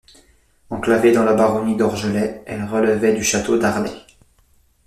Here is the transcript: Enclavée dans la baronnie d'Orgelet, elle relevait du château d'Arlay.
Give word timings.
Enclavée 0.71 1.11
dans 1.11 1.23
la 1.23 1.35
baronnie 1.35 1.75
d'Orgelet, 1.77 2.41
elle 2.47 2.63
relevait 2.65 3.13
du 3.13 3.23
château 3.23 3.59
d'Arlay. 3.59 3.93